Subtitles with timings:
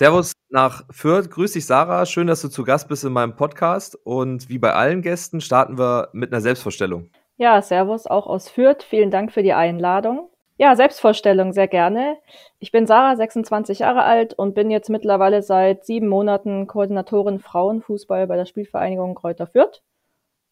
[0.00, 1.28] Servus nach Fürth.
[1.28, 2.06] Grüß dich, Sarah.
[2.06, 3.98] Schön, dass du zu Gast bist in meinem Podcast.
[4.02, 7.10] Und wie bei allen Gästen starten wir mit einer Selbstvorstellung.
[7.36, 8.82] Ja, Servus auch aus Fürth.
[8.82, 10.30] Vielen Dank für die Einladung.
[10.56, 12.16] Ja, Selbstvorstellung sehr gerne.
[12.60, 18.26] Ich bin Sarah, 26 Jahre alt und bin jetzt mittlerweile seit sieben Monaten Koordinatorin Frauenfußball
[18.26, 19.82] bei der Spielvereinigung Kräuter Fürth.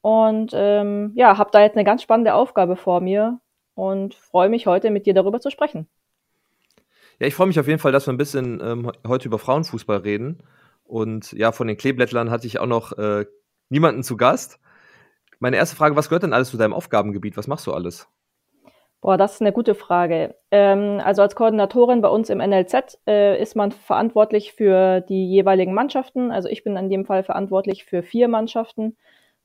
[0.02, 3.40] Und ähm, ja, habe da jetzt eine ganz spannende Aufgabe vor mir
[3.74, 5.88] und freue mich heute mit dir darüber zu sprechen.
[7.18, 9.98] Ja, ich freue mich auf jeden Fall, dass wir ein bisschen ähm, heute über Frauenfußball
[9.98, 10.42] reden.
[10.84, 13.26] Und ja, von den Kleeblättlern hatte ich auch noch äh,
[13.68, 14.60] niemanden zu Gast.
[15.40, 17.36] Meine erste Frage, was gehört denn alles zu deinem Aufgabengebiet?
[17.36, 18.08] Was machst du alles?
[19.00, 20.34] Boah, das ist eine gute Frage.
[20.50, 25.72] Ähm, also als Koordinatorin bei uns im NLZ äh, ist man verantwortlich für die jeweiligen
[25.72, 26.32] Mannschaften.
[26.32, 28.96] Also ich bin in dem Fall verantwortlich für vier Mannschaften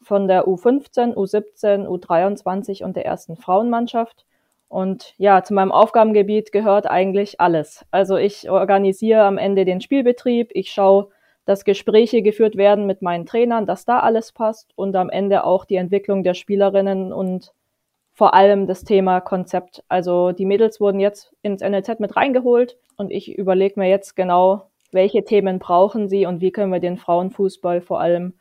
[0.02, 4.26] von der U15, U17, U23 und der ersten Frauenmannschaft.
[4.74, 7.86] Und ja, zu meinem Aufgabengebiet gehört eigentlich alles.
[7.92, 11.10] Also ich organisiere am Ende den Spielbetrieb, ich schaue,
[11.46, 15.66] dass Gespräche geführt werden mit meinen Trainern, dass da alles passt und am Ende auch
[15.66, 17.54] die Entwicklung der Spielerinnen und
[18.14, 19.84] vor allem das Thema Konzept.
[19.90, 24.72] Also die Mädels wurden jetzt ins NLZ mit reingeholt und ich überlege mir jetzt genau,
[24.92, 28.34] welche Themen brauchen sie und wie können wir den Frauenfußball vor allem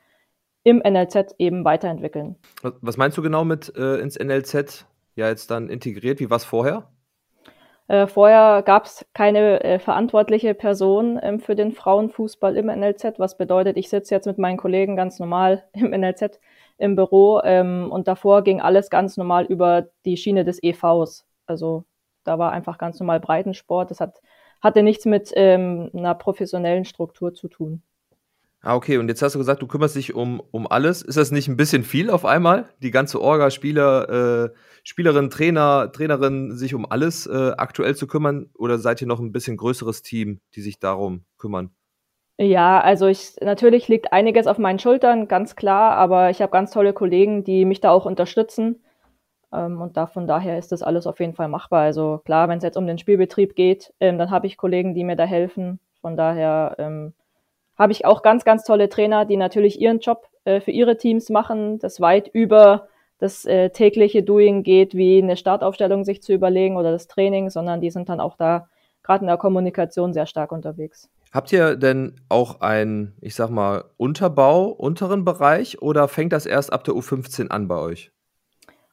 [0.64, 2.36] im NLZ eben weiterentwickeln.
[2.80, 6.20] Was meinst du genau mit äh, ins NLZ ja jetzt dann integriert?
[6.20, 6.88] Wie war es vorher?
[7.88, 13.36] Äh, vorher gab es keine äh, verantwortliche Person ähm, für den Frauenfußball im NLZ, was
[13.36, 16.41] bedeutet, ich sitze jetzt mit meinen Kollegen ganz normal im NLZ
[16.78, 21.26] im Büro ähm, und davor ging alles ganz normal über die Schiene des EVs.
[21.47, 21.84] Also
[22.24, 23.91] da war einfach ganz normal Breitensport.
[23.91, 24.22] Das hat,
[24.60, 27.82] hatte nichts mit ähm, einer professionellen Struktur zu tun.
[28.62, 28.98] Ah, okay.
[28.98, 31.02] Und jetzt hast du gesagt, du kümmerst dich um, um alles.
[31.02, 32.69] Ist das nicht ein bisschen viel auf einmal?
[32.80, 34.50] Die ganze Orga, Spieler, äh,
[34.84, 38.50] Spielerin, Trainer, Trainerin, sich um alles äh, aktuell zu kümmern?
[38.56, 41.70] Oder seid ihr noch ein bisschen größeres Team, die sich darum kümmern?
[42.38, 46.70] Ja, also ich natürlich liegt einiges auf meinen Schultern, ganz klar, aber ich habe ganz
[46.70, 48.82] tolle Kollegen, die mich da auch unterstützen.
[49.53, 51.82] Ähm, und da von daher ist das alles auf jeden Fall machbar.
[51.82, 55.04] Also klar, wenn es jetzt um den Spielbetrieb geht, ähm, dann habe ich Kollegen, die
[55.04, 55.81] mir da helfen.
[56.00, 57.12] Von daher ähm,
[57.82, 61.31] habe ich auch ganz, ganz tolle Trainer, die natürlich ihren Job äh, für ihre Teams
[61.31, 62.87] machen, das weit über
[63.19, 67.81] das äh, tägliche Doing geht, wie eine Startaufstellung sich zu überlegen oder das Training, sondern
[67.81, 68.69] die sind dann auch da
[69.03, 71.10] gerade in der Kommunikation sehr stark unterwegs.
[71.32, 76.72] Habt ihr denn auch einen, ich sag mal, Unterbau, unteren Bereich oder fängt das erst
[76.72, 78.12] ab der U15 an bei euch?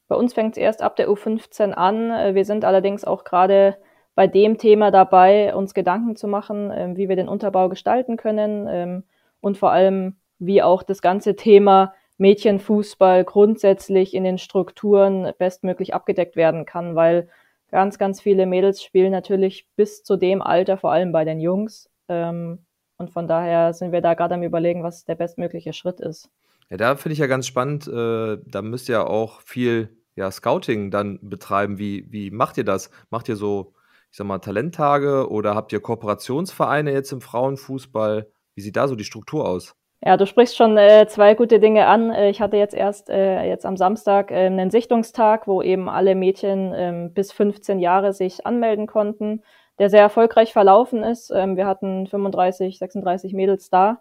[0.08, 2.10] Bei uns fängt es erst ab der U15 an.
[2.10, 3.78] Äh, wir sind allerdings auch gerade
[4.20, 8.68] bei dem Thema dabei, uns Gedanken zu machen, äh, wie wir den Unterbau gestalten können
[8.70, 9.04] ähm,
[9.40, 16.36] und vor allem, wie auch das ganze Thema Mädchenfußball grundsätzlich in den Strukturen bestmöglich abgedeckt
[16.36, 17.30] werden kann, weil
[17.72, 21.90] ganz, ganz viele Mädels spielen natürlich bis zu dem Alter, vor allem bei den Jungs.
[22.10, 22.66] Ähm,
[22.98, 26.30] und von daher sind wir da gerade am Überlegen, was der bestmögliche Schritt ist.
[26.70, 30.92] Ja, da finde ich ja ganz spannend, äh, da müsst ihr auch viel ja, Scouting
[30.92, 31.80] dann betreiben.
[31.80, 32.92] Wie, wie macht ihr das?
[33.12, 33.76] Macht ihr so
[34.12, 38.28] ich sag mal, Talenttage oder habt ihr Kooperationsvereine jetzt im Frauenfußball?
[38.56, 39.76] Wie sieht da so die Struktur aus?
[40.02, 42.12] Ja, du sprichst schon äh, zwei gute Dinge an.
[42.12, 46.16] Äh, ich hatte jetzt erst äh, jetzt am Samstag äh, einen Sichtungstag, wo eben alle
[46.16, 49.44] Mädchen äh, bis 15 Jahre sich anmelden konnten,
[49.78, 51.32] der sehr erfolgreich verlaufen ist.
[51.32, 54.00] Ähm, wir hatten 35, 36 Mädels da.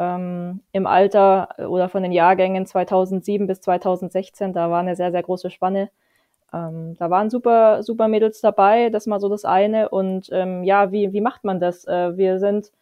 [0.00, 5.12] Ähm, Im Alter äh, oder von den Jahrgängen 2007 bis 2016, da war eine sehr,
[5.12, 5.90] sehr große Spanne.
[6.52, 9.88] Ähm, da waren super, super Mädels dabei, das mal so das eine.
[9.88, 11.86] Und ähm, ja, wie, wie macht man das?
[11.86, 12.72] Äh, wir sind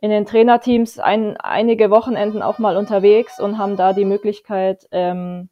[0.00, 5.48] in den Trainerteams ein, einige Wochenenden auch mal unterwegs und haben da die Möglichkeit, ähm,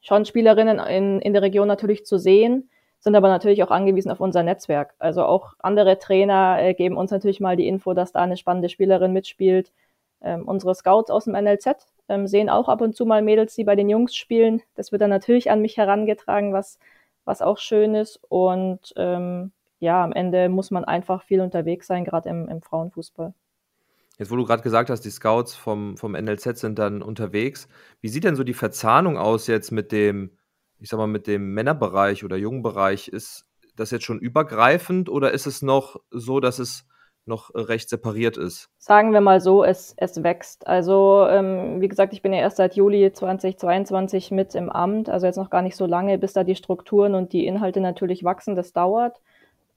[0.00, 4.20] schon Spielerinnen in, in der Region natürlich zu sehen, sind aber natürlich auch angewiesen auf
[4.20, 4.94] unser Netzwerk.
[4.98, 8.68] Also auch andere Trainer äh, geben uns natürlich mal die Info, dass da eine spannende
[8.68, 9.72] Spielerin mitspielt.
[10.20, 13.64] Ähm, unsere Scouts aus dem NLZ ähm, sehen auch ab und zu mal Mädels, die
[13.64, 14.62] bei den Jungs spielen.
[14.74, 16.78] Das wird dann natürlich an mich herangetragen, was,
[17.24, 18.20] was auch schön ist.
[18.28, 23.32] Und ähm, ja, am Ende muss man einfach viel unterwegs sein, gerade im, im Frauenfußball.
[24.18, 27.68] Jetzt, wo du gerade gesagt hast, die Scouts vom, vom NLZ sind dann unterwegs.
[28.00, 30.32] Wie sieht denn so die Verzahnung aus jetzt mit dem,
[30.80, 33.06] ich sag mal, mit dem Männerbereich oder Jungenbereich?
[33.06, 36.84] Ist das jetzt schon übergreifend oder ist es noch so, dass es
[37.28, 38.70] noch äh, recht separiert ist?
[38.78, 40.66] Sagen wir mal so, es, es wächst.
[40.66, 45.26] Also ähm, wie gesagt, ich bin ja erst seit Juli 2022 mit im Amt, also
[45.26, 48.56] jetzt noch gar nicht so lange, bis da die Strukturen und die Inhalte natürlich wachsen,
[48.56, 49.20] das dauert.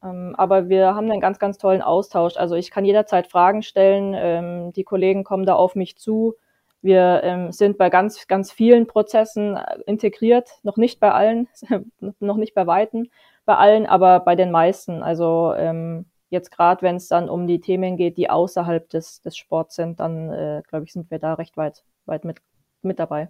[0.03, 2.38] Ähm, aber wir haben einen ganz, ganz tollen Austausch.
[2.38, 6.36] Also ich kann jederzeit Fragen stellen, ähm, die Kollegen kommen da auf mich zu.
[6.81, 11.48] Wir ähm, sind bei ganz, ganz vielen Prozessen äh, integriert, noch nicht bei allen,
[12.19, 13.07] noch nicht bei Weitem
[13.45, 15.03] bei allen, aber bei den meisten.
[15.03, 19.38] Also ähm, jetzt gerade, wenn es dann um die Themen geht, die außerhalb des, des
[19.38, 22.42] Sports sind, dann äh, glaube ich, sind wir da recht weit, weit mit,
[22.81, 23.30] mit dabei.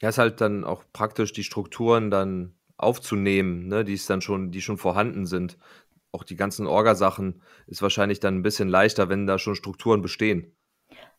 [0.00, 4.50] Ja, ist halt dann auch praktisch, die Strukturen dann aufzunehmen, ne, die es dann schon,
[4.50, 5.56] die schon vorhanden sind.
[6.12, 10.56] Auch die ganzen Orgasachen ist wahrscheinlich dann ein bisschen leichter, wenn da schon Strukturen bestehen.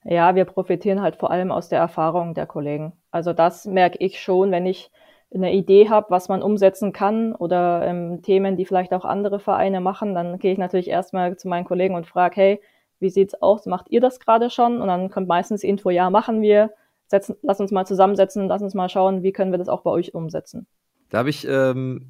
[0.03, 2.93] Ja, wir profitieren halt vor allem aus der Erfahrung der Kollegen.
[3.11, 4.91] Also das merke ich schon, wenn ich
[5.33, 9.79] eine Idee habe, was man umsetzen kann oder ähm, Themen, die vielleicht auch andere Vereine
[9.79, 12.61] machen, dann gehe ich natürlich erstmal zu meinen Kollegen und frage, hey,
[12.99, 13.65] wie sieht's aus?
[13.65, 14.81] Macht ihr das gerade schon?
[14.81, 16.71] Und dann kommt meistens Info, ja, machen wir.
[17.07, 19.91] Setzen, lass uns mal zusammensetzen, lass uns mal schauen, wie können wir das auch bei
[19.91, 20.67] euch umsetzen.
[21.09, 22.09] Da habe ich ähm,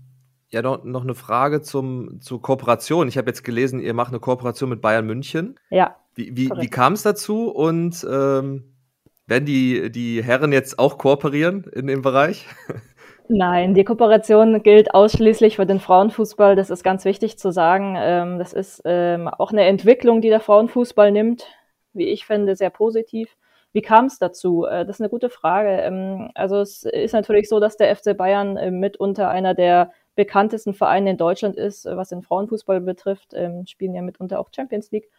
[0.50, 3.08] ja noch, noch eine Frage zum, zur Kooperation.
[3.08, 5.60] Ich habe jetzt gelesen, ihr macht eine Kooperation mit Bayern München.
[5.70, 5.96] Ja.
[6.14, 8.76] Wie, wie, wie kam es dazu und ähm,
[9.26, 12.48] werden die, die Herren jetzt auch kooperieren in dem Bereich?
[13.34, 16.58] Nein, die Kooperation gilt ausschließlich für den Frauenfußball.
[16.58, 17.96] Das ist ganz wichtig zu sagen.
[17.98, 21.48] Ähm, das ist ähm, auch eine Entwicklung, die der Frauenfußball nimmt,
[21.94, 23.38] wie ich finde, sehr positiv.
[23.72, 24.66] Wie kam es dazu?
[24.66, 25.70] Äh, das ist eine gute Frage.
[25.70, 30.74] Ähm, also es ist natürlich so, dass der FC Bayern äh, mitunter einer der bekanntesten
[30.74, 33.34] Vereine in Deutschland ist, äh, was den Frauenfußball betrifft,
[33.66, 35.10] spielen ja mitunter auch Champions League.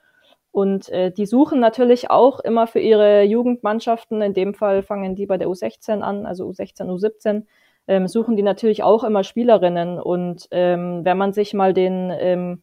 [0.51, 5.25] Und äh, die suchen natürlich auch immer für ihre Jugendmannschaften, in dem Fall fangen die
[5.25, 7.45] bei der U16 an, also U16, U17,
[7.89, 10.01] ähm, suchen die natürlich auch immer Spielerinnen.
[10.01, 12.63] Und ähm, wenn man sich mal den, ähm,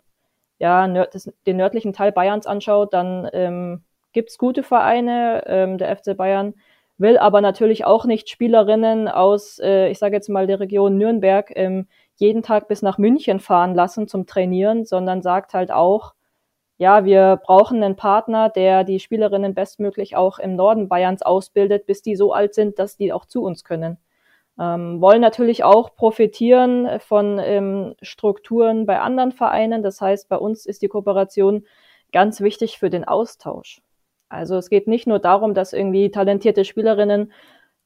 [0.59, 3.83] ja, nörd, das, den nördlichen Teil Bayerns anschaut, dann ähm,
[4.13, 5.43] gibt gute Vereine.
[5.47, 6.53] Ähm, der FC Bayern
[6.97, 11.51] will aber natürlich auch nicht Spielerinnen aus, äh, ich sage jetzt mal, der Region Nürnberg
[11.55, 16.13] ähm, jeden Tag bis nach München fahren lassen zum Trainieren, sondern sagt halt auch,
[16.77, 22.01] ja, wir brauchen einen Partner, der die Spielerinnen bestmöglich auch im Norden Bayerns ausbildet, bis
[22.01, 23.97] die so alt sind, dass die auch zu uns können.
[24.59, 29.83] Ähm, wollen natürlich auch profitieren von ähm, Strukturen bei anderen Vereinen.
[29.83, 31.65] Das heißt, bei uns ist die Kooperation
[32.11, 33.81] ganz wichtig für den Austausch.
[34.27, 37.31] Also es geht nicht nur darum, dass irgendwie talentierte Spielerinnen,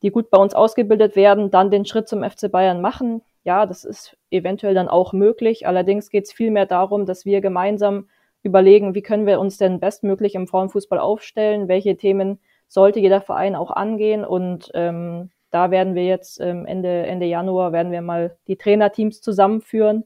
[0.02, 3.22] die gut bei uns ausgebildet werden, dann den Schritt zum FC Bayern machen.
[3.44, 5.68] Ja, das ist eventuell dann auch möglich.
[5.68, 8.10] Allerdings geht es vielmehr darum, dass wir gemeinsam
[8.42, 13.56] überlegen, wie können wir uns denn bestmöglich im Frauenfußball aufstellen, welche Themen sollte jeder Verein
[13.56, 18.36] auch angehen und ähm, da werden wir jetzt ähm, Ende, Ende Januar werden wir mal
[18.48, 20.06] die Trainerteams zusammenführen.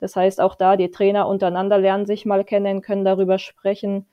[0.00, 4.06] Das heißt, auch da die Trainer untereinander lernen sich mal kennen, können darüber sprechen,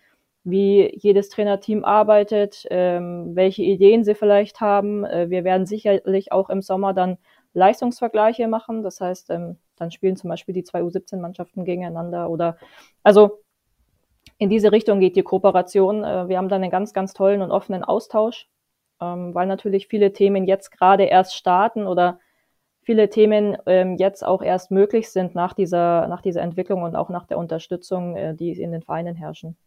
[0.43, 5.03] wie jedes Trainerteam arbeitet, ähm, welche Ideen sie vielleicht haben.
[5.05, 7.17] Äh, wir werden sicherlich auch im Sommer dann
[7.53, 8.83] Leistungsvergleiche machen.
[8.83, 12.57] Das heißt, ähm, dann spielen zum Beispiel die zwei U17-Mannschaften gegeneinander oder
[13.03, 13.41] also
[14.37, 16.03] in diese Richtung geht die Kooperation.
[16.03, 18.47] Äh, wir haben dann einen ganz, ganz tollen und offenen Austausch,
[19.01, 22.19] ähm, weil natürlich viele Themen jetzt gerade erst starten oder
[22.83, 27.09] viele Themen ähm, jetzt auch erst möglich sind nach dieser, nach dieser Entwicklung und auch
[27.09, 29.57] nach der Unterstützung, äh, die in den Vereinen herrschen.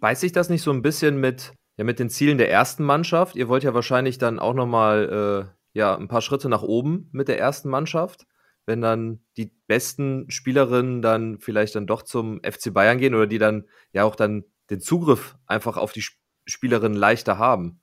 [0.00, 3.36] Beißt sich das nicht so ein bisschen mit, ja, mit den Zielen der ersten Mannschaft?
[3.36, 7.28] Ihr wollt ja wahrscheinlich dann auch nochmal äh, ja, ein paar Schritte nach oben mit
[7.28, 8.26] der ersten Mannschaft
[8.68, 13.38] wenn dann die besten Spielerinnen dann vielleicht dann doch zum FC Bayern gehen oder die
[13.38, 16.04] dann ja auch dann den Zugriff einfach auf die
[16.44, 17.80] Spielerinnen leichter haben?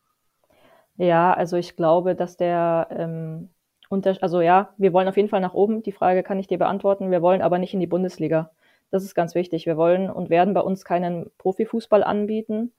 [0.98, 3.50] Ja, also ich glaube, dass der ähm,
[3.90, 5.84] unter, also ja, wir wollen auf jeden Fall nach oben.
[5.84, 7.12] Die Frage kann ich dir beantworten.
[7.12, 8.52] Wir wollen aber nicht in die Bundesliga.
[8.92, 9.66] Das ist ganz wichtig.
[9.66, 12.72] Wir wollen und werden bei uns keinen Profifußball anbieten.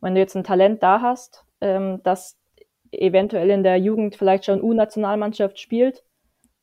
[0.00, 2.38] Wenn du jetzt ein Talent da hast, ähm, das
[2.90, 6.04] eventuell in der Jugend vielleicht schon U-Nationalmannschaft spielt,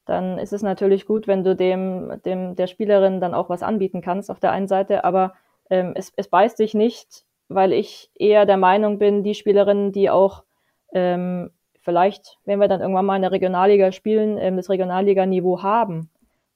[0.05, 4.01] dann ist es natürlich gut, wenn du dem, dem der Spielerin dann auch was anbieten
[4.01, 5.35] kannst auf der einen Seite, aber
[5.69, 10.09] ähm, es, es beißt sich nicht, weil ich eher der Meinung bin, die Spielerinnen, die
[10.09, 10.43] auch
[10.93, 16.09] ähm, vielleicht, wenn wir dann irgendwann mal in der Regionalliga spielen, ähm, das Regionalliga-Niveau haben,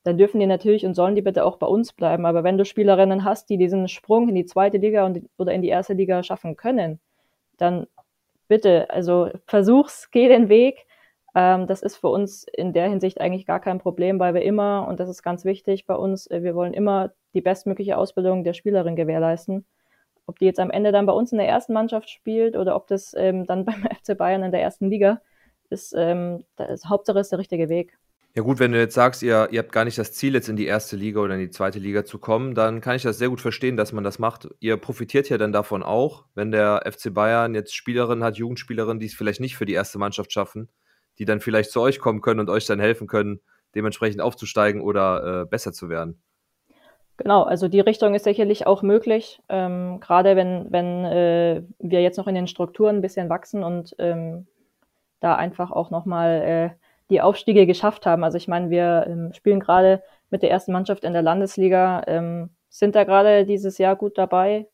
[0.04, 2.25] dann dürfen die natürlich und sollen die bitte auch bei uns bleiben.
[2.25, 5.62] Aber wenn du Spielerinnen hast, die diesen Sprung in die zweite Liga und, oder in
[5.62, 7.00] die erste Liga schaffen können,
[7.58, 7.88] dann
[8.48, 10.86] bitte, also versuch's, geh den Weg,
[11.36, 14.88] ähm, das ist für uns in der Hinsicht eigentlich gar kein Problem, weil wir immer,
[14.88, 18.54] und das ist ganz wichtig bei uns, äh, wir wollen immer die bestmögliche Ausbildung der
[18.54, 19.66] Spielerin gewährleisten.
[20.25, 22.88] Ob die jetzt am Ende dann bei uns in der ersten Mannschaft spielt oder ob
[22.88, 25.22] das ähm, dann beim FC Bayern in der ersten Liga
[25.70, 27.98] ist, ähm, das Hauptsache ist der richtige Weg.
[28.36, 30.56] Ja gut, wenn du jetzt sagst, ihr, ihr habt gar nicht das Ziel, jetzt in
[30.56, 33.30] die erste Liga oder in die zweite Liga zu kommen, dann kann ich das sehr
[33.30, 34.48] gut verstehen, dass man das macht.
[34.60, 39.06] Ihr profitiert ja dann davon auch, wenn der FC Bayern jetzt Spielerinnen hat, Jugendspielerinnen, die
[39.06, 40.70] es vielleicht nicht für die erste Mannschaft schaffen,
[41.20, 43.39] die dann vielleicht zu euch kommen können und euch dann helfen können,
[43.75, 46.20] dementsprechend aufzusteigen oder äh, besser zu werden.
[47.17, 52.17] Genau, also die Richtung ist sicherlich auch möglich, ähm, gerade wenn, wenn äh, wir jetzt
[52.17, 54.48] noch in den Strukturen ein bisschen wachsen und ähm,
[55.20, 56.70] da einfach auch nochmal äh,
[57.10, 58.24] die Aufstiege geschafft haben.
[58.24, 60.01] Also ich meine, wir ähm, spielen gerade
[60.32, 64.67] mit der ersten Mannschaft in der Landesliga, ähm, sind da gerade dieses Jahr gut dabei.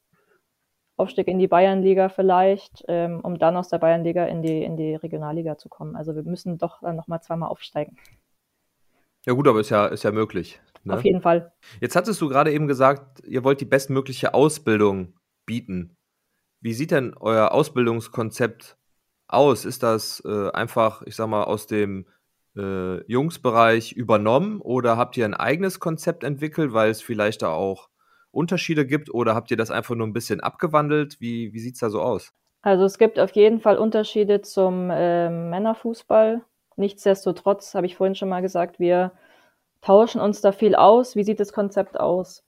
[0.95, 4.95] Aufstieg in die Bayernliga vielleicht, ähm, um dann aus der Bayernliga in die, in die
[4.95, 5.95] Regionalliga zu kommen.
[5.95, 7.97] Also wir müssen doch dann nochmal zweimal aufsteigen.
[9.25, 10.59] Ja gut, aber ist ja, ist ja möglich.
[10.89, 10.95] Ne?
[10.95, 11.51] Auf jeden Fall.
[11.79, 15.13] Jetzt hattest du gerade eben gesagt, ihr wollt die bestmögliche Ausbildung
[15.45, 15.97] bieten.
[16.61, 18.77] Wie sieht denn euer Ausbildungskonzept
[19.27, 19.65] aus?
[19.65, 22.05] Ist das äh, einfach, ich sag mal, aus dem
[22.57, 27.89] äh, Jungsbereich übernommen oder habt ihr ein eigenes Konzept entwickelt, weil es vielleicht da auch
[28.31, 31.19] Unterschiede gibt oder habt ihr das einfach nur ein bisschen abgewandelt?
[31.19, 32.33] Wie, wie sieht es da so aus?
[32.61, 36.41] Also es gibt auf jeden Fall Unterschiede zum äh, Männerfußball.
[36.75, 39.11] Nichtsdestotrotz habe ich vorhin schon mal gesagt, wir
[39.81, 41.15] tauschen uns da viel aus.
[41.15, 42.43] Wie sieht das Konzept aus?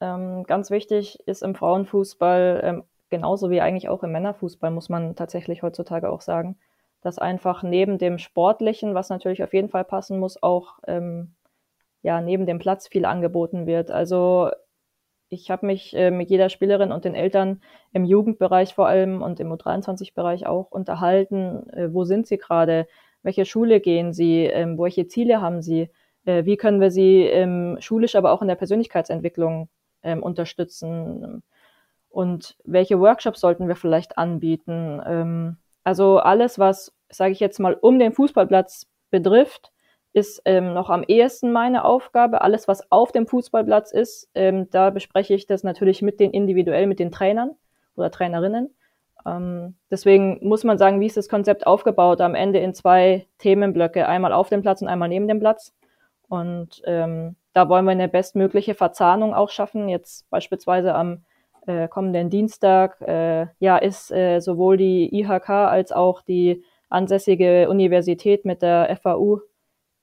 [0.00, 5.14] Ähm, ganz wichtig ist im Frauenfußball, ähm, genauso wie eigentlich auch im Männerfußball, muss man
[5.14, 6.58] tatsächlich heutzutage auch sagen,
[7.02, 11.34] dass einfach neben dem Sportlichen, was natürlich auf jeden Fall passen muss, auch ähm,
[12.02, 13.90] ja, neben dem Platz viel angeboten wird.
[13.90, 14.50] Also
[15.28, 17.62] ich habe mich äh, mit jeder Spielerin und den Eltern
[17.92, 21.70] im Jugendbereich vor allem und im U23-Bereich auch unterhalten.
[21.70, 22.86] Äh, wo sind sie gerade?
[23.22, 24.44] Welche Schule gehen sie?
[24.44, 25.90] Ähm, welche Ziele haben sie?
[26.24, 29.68] Äh, wie können wir sie ähm, schulisch, aber auch in der Persönlichkeitsentwicklung
[30.02, 31.42] ähm, unterstützen?
[32.10, 35.00] Und welche Workshops sollten wir vielleicht anbieten?
[35.06, 39.72] Ähm, also alles, was, sage ich jetzt mal, um den Fußballplatz betrifft,
[40.12, 42.42] ist ähm, noch am ehesten meine Aufgabe.
[42.42, 46.86] Alles, was auf dem Fußballplatz ist, ähm, da bespreche ich das natürlich mit den individuell,
[46.86, 47.52] mit den Trainern
[47.96, 48.74] oder Trainerinnen.
[49.24, 52.20] Ähm, deswegen muss man sagen, wie ist das Konzept aufgebaut?
[52.20, 55.74] Am Ende in zwei Themenblöcke, einmal auf dem Platz und einmal neben dem Platz.
[56.32, 59.90] Und ähm, da wollen wir eine bestmögliche Verzahnung auch schaffen.
[59.90, 61.26] Jetzt beispielsweise am
[61.66, 68.46] äh, kommenden Dienstag äh, ja, ist äh, sowohl die IHK als auch die ansässige Universität
[68.46, 69.40] mit der FAU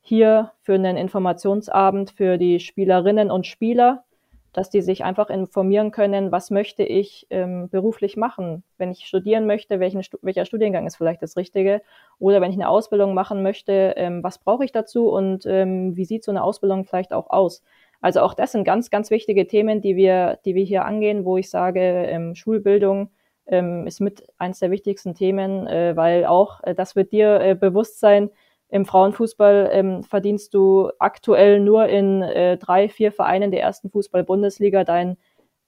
[0.01, 4.03] hier für einen Informationsabend für die Spielerinnen und Spieler,
[4.53, 8.63] dass die sich einfach informieren können, was möchte ich ähm, beruflich machen.
[8.77, 11.81] Wenn ich studieren möchte, welchen, welcher Studiengang ist vielleicht das Richtige?
[12.17, 16.05] Oder wenn ich eine Ausbildung machen möchte, ähm, was brauche ich dazu und ähm, wie
[16.05, 17.63] sieht so eine Ausbildung vielleicht auch aus?
[18.01, 21.37] Also auch das sind ganz, ganz wichtige Themen, die wir, die wir hier angehen, wo
[21.37, 23.11] ich sage, ähm, Schulbildung
[23.45, 27.55] ähm, ist mit eins der wichtigsten Themen, äh, weil auch, äh, das wird dir äh,
[27.55, 28.29] bewusst sein,
[28.69, 34.83] im Frauenfußball ähm, verdienst du aktuell nur in äh, drei, vier Vereinen der ersten Fußball-Bundesliga
[34.83, 35.17] dein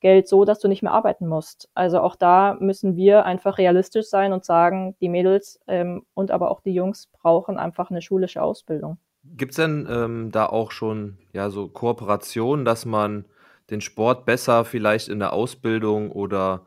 [0.01, 1.70] Geld so, dass du nicht mehr arbeiten musst.
[1.74, 6.51] Also auch da müssen wir einfach realistisch sein und sagen, die Mädels ähm, und aber
[6.51, 8.98] auch die Jungs brauchen einfach eine schulische Ausbildung.
[9.24, 13.25] Gibt es denn ähm, da auch schon ja so Kooperationen, dass man
[13.70, 16.65] den Sport besser vielleicht in der Ausbildung oder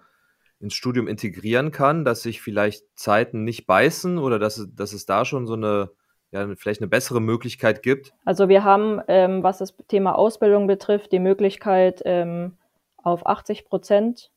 [0.61, 5.25] ins Studium integrieren kann, dass sich vielleicht Zeiten nicht beißen oder dass, dass es da
[5.25, 5.91] schon so eine
[6.35, 8.13] ja, vielleicht eine bessere Möglichkeit gibt?
[8.25, 12.59] Also wir haben, ähm, was das Thema Ausbildung betrifft, die Möglichkeit, ähm,
[12.97, 14.31] auf 80 Prozent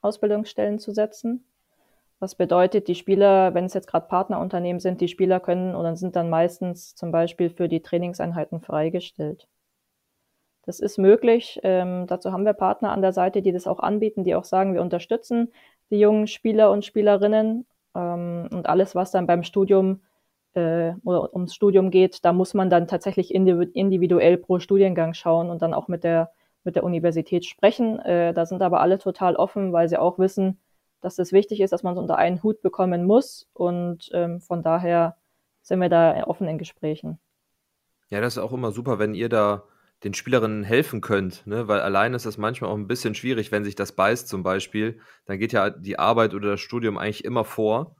[0.00, 1.44] Ausbildungsstellen zu setzen.
[2.20, 6.14] Was bedeutet, die Spieler, wenn es jetzt gerade Partnerunternehmen sind, die Spieler können oder sind
[6.14, 9.48] dann meistens zum Beispiel für die Trainingseinheiten freigestellt.
[10.62, 11.60] Das ist möglich.
[11.62, 14.72] Ähm, dazu haben wir Partner an der Seite, die das auch anbieten, die auch sagen,
[14.72, 15.52] wir unterstützen
[15.90, 17.66] die jungen Spieler und Spielerinnen.
[17.94, 20.00] Ähm, und alles, was dann beim Studium
[20.54, 25.62] äh, oder ums Studium geht, da muss man dann tatsächlich individuell pro Studiengang schauen und
[25.62, 26.30] dann auch mit der,
[26.64, 27.98] mit der Universität sprechen.
[28.00, 30.58] Äh, da sind aber alle total offen, weil sie auch wissen,
[31.00, 33.48] dass es wichtig ist, dass man es unter einen Hut bekommen muss.
[33.52, 35.16] Und ähm, von daher
[35.62, 37.18] sind wir da offen in Gesprächen.
[38.10, 39.64] Ja, das ist auch immer super, wenn ihr da
[40.02, 41.66] den Spielerinnen helfen könnt, ne?
[41.66, 45.00] weil allein ist das manchmal auch ein bisschen schwierig, wenn sich das beißt zum Beispiel.
[45.24, 47.96] Dann geht ja die Arbeit oder das Studium eigentlich immer vor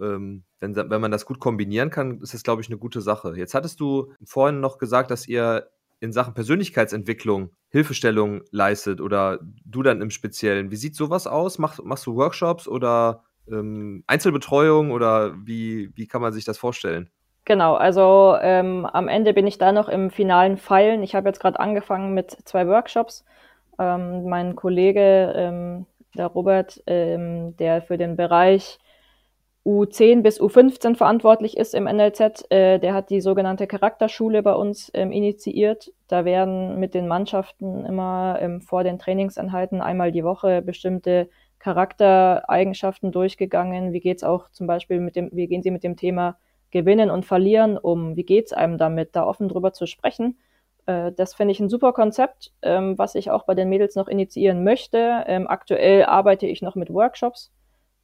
[0.00, 3.34] ähm, wenn, wenn man das gut kombinieren kann, ist das, glaube ich, eine gute Sache.
[3.36, 5.68] Jetzt hattest du vorhin noch gesagt, dass ihr
[6.00, 10.70] in Sachen Persönlichkeitsentwicklung Hilfestellung leistet oder du dann im Speziellen.
[10.70, 11.58] Wie sieht sowas aus?
[11.58, 17.10] Mach, machst du Workshops oder ähm, Einzelbetreuung oder wie, wie kann man sich das vorstellen?
[17.44, 21.02] Genau, also ähm, am Ende bin ich da noch im finalen Pfeilen.
[21.02, 23.24] Ich habe jetzt gerade angefangen mit zwei Workshops.
[23.78, 28.78] Ähm, mein Kollege, ähm, der Robert, ähm, der für den Bereich
[29.68, 34.90] U10 bis U15 verantwortlich ist im NLZ, äh, der hat die sogenannte Charakterschule bei uns
[34.94, 35.92] ähm, initiiert.
[36.06, 43.12] Da werden mit den Mannschaften immer ähm, vor den Trainingseinheiten einmal die Woche bestimmte Charaktereigenschaften
[43.12, 43.92] durchgegangen.
[43.92, 46.38] Wie geht's auch zum Beispiel mit dem, wie gehen Sie mit dem Thema
[46.70, 48.16] Gewinnen und Verlieren um?
[48.16, 50.38] Wie geht's einem damit, da offen drüber zu sprechen?
[50.86, 54.08] Äh, das finde ich ein super Konzept, ähm, was ich auch bei den Mädels noch
[54.08, 55.24] initiieren möchte.
[55.26, 57.52] Ähm, aktuell arbeite ich noch mit Workshops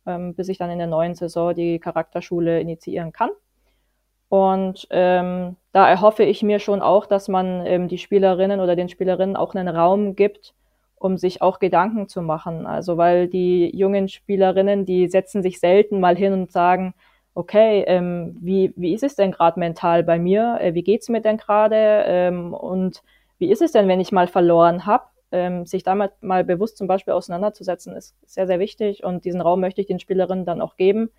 [0.06, 3.30] ähm, bis ich dann in der neuen Saison die Charakterschule initiieren kann.
[4.28, 8.88] Und ähm, da erhoffe ich mir schon auch, dass man ähm, die Spielerinnen oder den
[8.88, 10.54] Spielerinnen auch einen Raum gibt,
[10.96, 12.66] um sich auch Gedanken zu machen.
[12.66, 16.94] Also weil die jungen Spielerinnen, die setzen sich selten mal hin und sagen,
[17.34, 20.58] okay, ähm, wie, wie ist es denn gerade mental bei mir?
[20.60, 22.04] Äh, wie geht's mir denn gerade?
[22.06, 23.02] Ähm, und
[23.38, 25.04] wie ist es denn, wenn ich mal verloren habe?
[25.34, 29.02] Ähm, sich damit mal bewusst zum Beispiel auseinanderzusetzen, ist sehr, sehr wichtig.
[29.02, 31.10] Und diesen Raum möchte ich den Spielerinnen dann auch geben.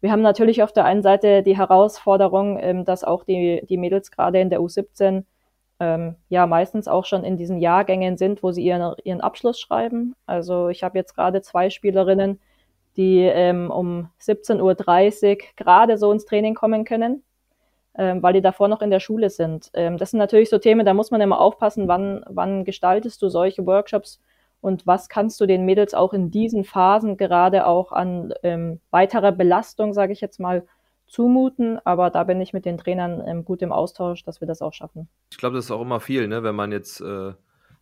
[0.00, 4.10] Wir haben natürlich auf der einen Seite die Herausforderung, ähm, dass auch die, die Mädels
[4.10, 5.24] gerade in der U17
[5.78, 10.14] ähm, ja meistens auch schon in diesen Jahrgängen sind, wo sie ihren, ihren Abschluss schreiben.
[10.26, 12.40] Also ich habe jetzt gerade zwei Spielerinnen,
[12.96, 14.60] die ähm, um 17.30
[15.30, 17.22] Uhr gerade so ins Training kommen können,
[18.22, 19.70] weil die davor noch in der Schule sind.
[19.74, 23.28] Ähm, das sind natürlich so Themen, da muss man immer aufpassen, wann, wann gestaltest du
[23.28, 24.20] solche Workshops
[24.60, 29.32] und was kannst du den Mädels auch in diesen Phasen gerade auch an ähm, weiterer
[29.32, 30.66] Belastung, sage ich jetzt mal,
[31.06, 31.78] zumuten.
[31.84, 34.72] Aber da bin ich mit den Trainern ähm, gut im Austausch, dass wir das auch
[34.72, 35.08] schaffen.
[35.30, 36.42] Ich glaube, das ist auch immer viel, ne?
[36.42, 37.32] wenn man jetzt äh,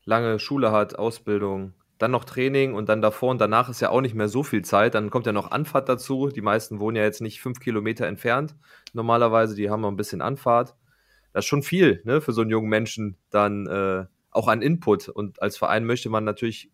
[0.04, 4.00] lange Schule hat, Ausbildung, dann noch Training und dann davor und danach ist ja auch
[4.00, 4.94] nicht mehr so viel Zeit.
[4.94, 6.28] Dann kommt ja noch Anfahrt dazu.
[6.28, 8.54] Die meisten wohnen ja jetzt nicht fünf Kilometer entfernt.
[8.92, 10.76] Normalerweise, die haben noch ein bisschen Anfahrt.
[11.32, 15.08] Das ist schon viel ne, für so einen jungen Menschen dann äh, auch an Input.
[15.08, 16.70] Und als Verein möchte man natürlich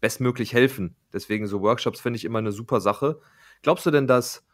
[0.00, 0.94] bestmöglich helfen.
[1.12, 3.18] Deswegen so Workshops finde ich immer eine super Sache.
[3.62, 4.46] Glaubst du denn, dass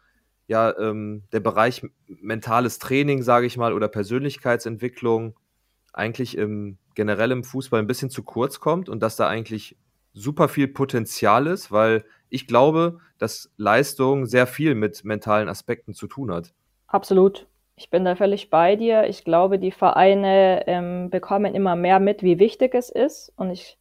[0.47, 5.37] ja ähm, der Bereich mentales Training, sage ich mal, oder Persönlichkeitsentwicklung
[5.91, 9.77] eigentlich im generell im Fußball ein bisschen zu kurz kommt und dass da eigentlich
[10.13, 16.07] super viel Potenzial ist, weil ich glaube, dass Leistung sehr viel mit mentalen Aspekten zu
[16.07, 16.53] tun hat.
[16.87, 17.47] Absolut.
[17.75, 19.07] Ich bin da völlig bei dir.
[19.07, 23.33] Ich glaube, die Vereine ähm, bekommen immer mehr mit, wie wichtig es ist.
[23.35, 23.77] Und ich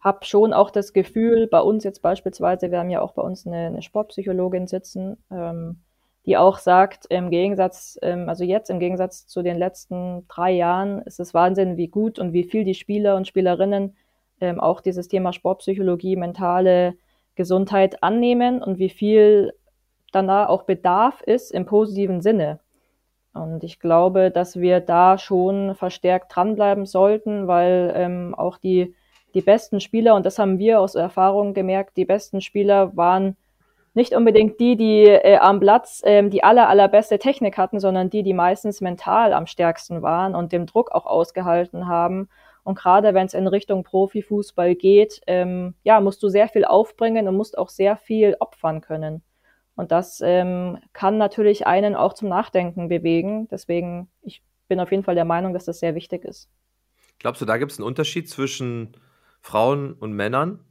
[0.00, 3.46] habe schon auch das Gefühl, bei uns jetzt beispielsweise, wir haben ja auch bei uns
[3.46, 5.80] eine, eine Sportpsychologin sitzen, ähm,
[6.26, 11.02] die auch sagt, im Gegensatz, ähm, also jetzt im Gegensatz zu den letzten drei Jahren,
[11.02, 13.96] ist es Wahnsinn, wie gut und wie viel die Spieler und Spielerinnen
[14.40, 16.94] ähm, auch dieses Thema Sportpsychologie, mentale
[17.34, 19.52] Gesundheit annehmen und wie viel
[20.12, 22.60] dann da auch Bedarf ist im positiven Sinne.
[23.32, 28.94] Und ich glaube, dass wir da schon verstärkt dranbleiben sollten, weil ähm, auch die,
[29.34, 33.36] die besten Spieler, und das haben wir aus Erfahrung gemerkt, die besten Spieler waren
[33.92, 38.22] nicht unbedingt die, die äh, am Platz ähm, die aller, allerbeste Technik hatten, sondern die,
[38.22, 42.28] die meistens mental am stärksten waren und dem Druck auch ausgehalten haben
[42.64, 47.28] und gerade wenn es in Richtung Profifußball geht, ähm, ja, musst du sehr viel aufbringen
[47.28, 49.22] und musst auch sehr viel opfern können.
[49.76, 53.48] Und das ähm, kann natürlich einen auch zum Nachdenken bewegen.
[53.48, 56.48] Deswegen, ich bin auf jeden Fall der Meinung, dass das sehr wichtig ist.
[57.18, 58.96] Glaubst du, da gibt es einen Unterschied zwischen
[59.40, 60.64] Frauen und Männern?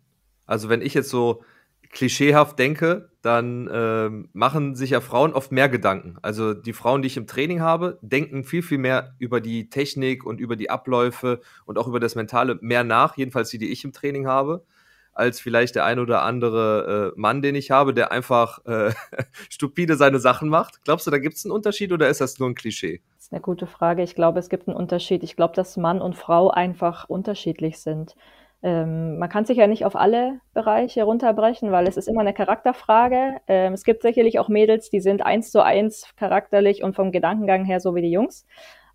[0.45, 1.43] Also wenn ich jetzt so
[1.89, 6.17] klischeehaft denke, dann äh, machen sich ja Frauen oft mehr Gedanken.
[6.21, 10.25] Also die Frauen, die ich im Training habe, denken viel, viel mehr über die Technik
[10.25, 13.85] und über die Abläufe und auch über das Mentale mehr nach, jedenfalls die, die ich
[13.85, 14.65] im Training habe,
[15.13, 18.91] als vielleicht der ein oder andere äh, Mann, den ich habe, der einfach äh,
[19.49, 20.83] stupide seine Sachen macht.
[20.83, 23.01] Glaubst du, da gibt es einen Unterschied oder ist das nur ein Klischee?
[23.15, 24.03] Das ist eine gute Frage.
[24.03, 25.23] Ich glaube, es gibt einen Unterschied.
[25.23, 28.17] Ich glaube, dass Mann und Frau einfach unterschiedlich sind.
[28.63, 32.33] Ähm, man kann sich ja nicht auf alle Bereiche runterbrechen, weil es ist immer eine
[32.33, 33.41] Charakterfrage.
[33.47, 37.65] Ähm, es gibt sicherlich auch Mädels, die sind eins zu eins charakterlich und vom Gedankengang
[37.65, 38.45] her so wie die Jungs.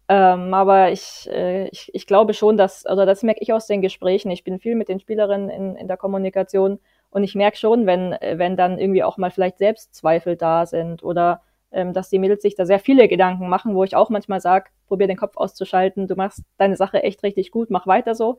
[0.08, 3.82] Ähm, aber ich, äh, ich, ich glaube schon, dass, also das merke ich aus den
[3.82, 4.30] Gesprächen.
[4.30, 6.78] Ich bin viel mit den Spielerinnen in, in der Kommunikation
[7.10, 11.42] und ich merke schon, wenn, wenn dann irgendwie auch mal vielleicht Selbstzweifel da sind oder
[11.72, 14.70] ähm, dass die Mädels sich da sehr viele Gedanken machen, wo ich auch manchmal sage,
[14.86, 18.38] probier den Kopf auszuschalten, du machst deine Sache echt richtig gut, mach weiter so.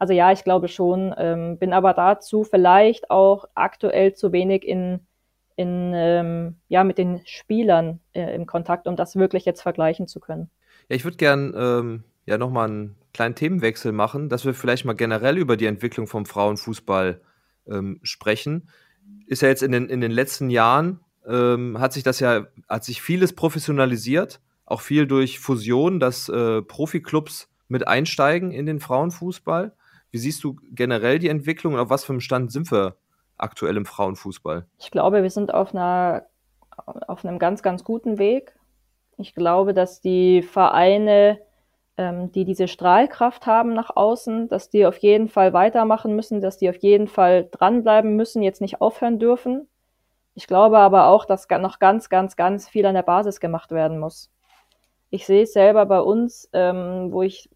[0.00, 5.00] Also ja, ich glaube schon, ähm, bin aber dazu vielleicht auch aktuell zu wenig in,
[5.56, 10.18] in ähm, ja, mit den Spielern äh, im Kontakt, um das wirklich jetzt vergleichen zu
[10.18, 10.48] können.
[10.88, 14.94] Ja, ich würde gern ähm, ja nochmal einen kleinen Themenwechsel machen, dass wir vielleicht mal
[14.94, 17.20] generell über die Entwicklung vom Frauenfußball
[17.68, 18.70] ähm, sprechen.
[19.26, 22.84] Ist ja jetzt in den, in den letzten Jahren, ähm, hat sich das ja, hat
[22.84, 29.74] sich vieles professionalisiert, auch viel durch Fusion, dass äh, Profiklubs mit einsteigen in den Frauenfußball.
[30.10, 32.96] Wie siehst du generell die Entwicklung und auf was für einem Stand sind wir
[33.38, 34.66] aktuell im Frauenfußball?
[34.78, 36.26] Ich glaube, wir sind auf, einer,
[37.06, 38.54] auf einem ganz, ganz guten Weg.
[39.16, 41.40] Ich glaube, dass die Vereine,
[41.96, 46.58] ähm, die diese Strahlkraft haben nach außen, dass die auf jeden Fall weitermachen müssen, dass
[46.58, 49.68] die auf jeden Fall dranbleiben müssen, jetzt nicht aufhören dürfen.
[50.34, 53.98] Ich glaube aber auch, dass noch ganz, ganz, ganz viel an der Basis gemacht werden
[53.98, 54.30] muss.
[55.10, 57.50] Ich sehe es selber bei uns, ähm, wo ich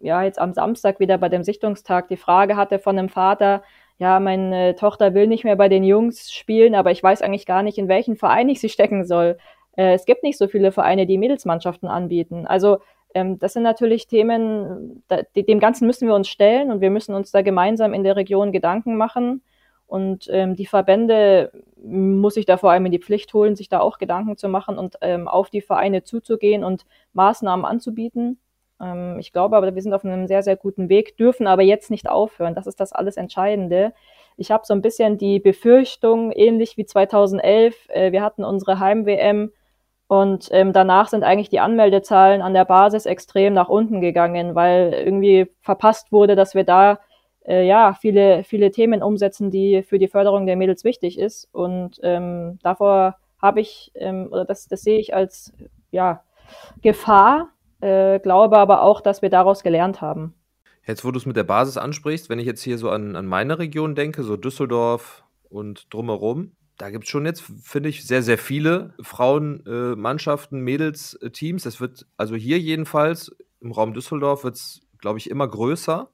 [0.00, 3.62] ja jetzt am Samstag wieder bei dem Sichtungstag die Frage hatte von einem Vater,
[3.98, 7.62] ja, meine Tochter will nicht mehr bei den Jungs spielen, aber ich weiß eigentlich gar
[7.62, 9.38] nicht, in welchen Verein ich sie stecken soll.
[9.76, 12.46] Äh, es gibt nicht so viele Vereine, die Mädelsmannschaften anbieten.
[12.46, 12.78] Also
[13.14, 17.14] ähm, das sind natürlich Themen, da, dem Ganzen müssen wir uns stellen und wir müssen
[17.14, 19.42] uns da gemeinsam in der Region Gedanken machen.
[19.86, 21.50] Und ähm, die Verbände
[21.82, 24.78] muss sich da vor allem in die Pflicht holen, sich da auch Gedanken zu machen
[24.78, 26.84] und ähm, auf die Vereine zuzugehen und
[27.14, 28.38] Maßnahmen anzubieten.
[28.80, 31.90] Ähm, ich glaube aber, wir sind auf einem sehr, sehr guten Weg, dürfen aber jetzt
[31.90, 32.54] nicht aufhören.
[32.54, 33.92] Das ist das alles Entscheidende.
[34.36, 39.52] Ich habe so ein bisschen die Befürchtung, ähnlich wie 2011, äh, wir hatten unsere Heim-WM
[40.08, 44.94] und ähm, danach sind eigentlich die Anmeldezahlen an der Basis extrem nach unten gegangen, weil
[44.94, 46.98] irgendwie verpasst wurde, dass wir da
[47.46, 51.48] äh, ja viele, viele Themen umsetzen, die für die Förderung der Mädels wichtig ist.
[51.52, 55.52] Und ähm, davor habe ich, ähm, oder das, das sehe ich als
[55.90, 56.22] ja,
[56.80, 60.34] Gefahr, äh, glaube aber auch, dass wir daraus gelernt haben.
[60.86, 63.26] Jetzt, wo du es mit der Basis ansprichst, wenn ich jetzt hier so an, an
[63.26, 68.22] meine Region denke, so Düsseldorf und drumherum, da gibt es schon jetzt, finde ich, sehr,
[68.22, 71.66] sehr viele Frauenmannschaften, äh, Mädels-Teams.
[71.66, 76.08] Es wird, also hier jedenfalls, im Raum Düsseldorf wird es, glaube ich, immer größer.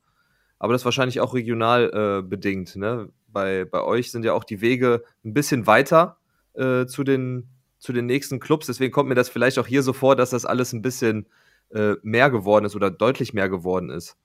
[0.59, 2.77] Aber das wahrscheinlich auch regional äh, bedingt.
[2.77, 3.11] Ne?
[3.29, 6.17] Bei, bei euch sind ja auch die Wege ein bisschen weiter
[6.55, 8.67] äh, zu, den, zu den nächsten Clubs.
[8.67, 11.27] Deswegen kommt mir das vielleicht auch hier so vor, dass das alles ein bisschen
[11.71, 14.17] äh, mehr geworden ist oder deutlich mehr geworden ist.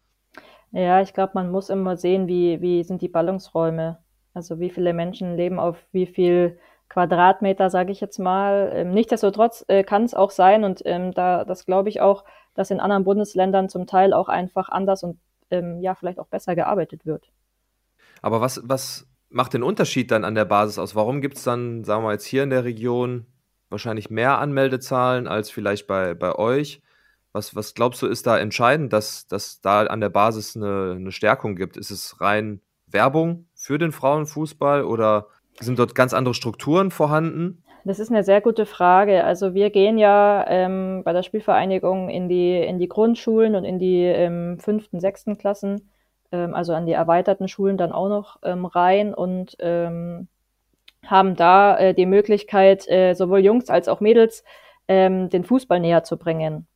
[0.71, 3.97] Ja, ich glaube, man muss immer sehen, wie, wie sind die Ballungsräume.
[4.33, 8.71] Also wie viele Menschen leben auf wie viel Quadratmeter, sage ich jetzt mal.
[8.73, 12.71] Ähm, nichtsdestotrotz äh, kann es auch sein, und ähm, da das glaube ich auch, dass
[12.71, 15.19] in anderen Bundesländern zum Teil auch einfach anders und
[15.51, 17.31] ähm, ja, vielleicht auch besser gearbeitet wird.
[18.21, 20.95] Aber was, was macht den Unterschied dann an der Basis aus?
[20.95, 23.25] Warum gibt es dann, sagen wir jetzt hier in der Region,
[23.69, 26.81] wahrscheinlich mehr Anmeldezahlen als vielleicht bei, bei euch?
[27.31, 31.11] Was, was glaubst du, ist da entscheidend, dass, dass da an der Basis eine, eine
[31.11, 31.77] Stärkung gibt?
[31.77, 35.27] Ist es rein Werbung für den Frauenfußball oder
[35.59, 37.63] sind dort ganz andere Strukturen vorhanden?
[37.85, 39.23] Das ist eine sehr gute Frage.
[39.23, 43.79] Also wir gehen ja ähm, bei der Spielvereinigung in die, in die Grundschulen und in
[43.79, 45.89] die ähm, fünften, sechsten Klassen,
[46.31, 50.27] ähm, also an die erweiterten Schulen dann auch noch ähm, rein und ähm,
[51.05, 54.43] haben da äh, die Möglichkeit, äh, sowohl Jungs als auch Mädels
[54.87, 56.67] ähm, den Fußball näher zu bringen.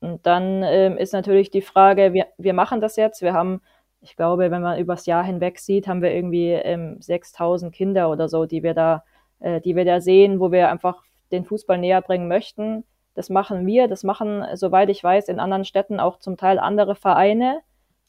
[0.00, 3.60] Und dann ähm, ist natürlich die Frage, wir, wir machen das jetzt, wir haben
[4.00, 8.28] ich glaube, wenn man übers Jahr hinweg sieht, haben wir irgendwie ähm, 6000 Kinder oder
[8.28, 9.04] so, die wir da,
[9.40, 12.84] äh, die wir da sehen, wo wir einfach den Fußball näher bringen möchten.
[13.14, 16.94] Das machen wir, das machen, soweit ich weiß, in anderen Städten auch zum Teil andere
[16.94, 17.60] Vereine.